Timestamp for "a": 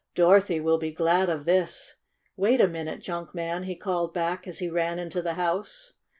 2.59-2.67